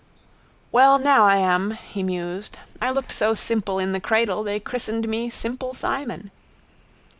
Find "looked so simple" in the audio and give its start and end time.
2.89-3.77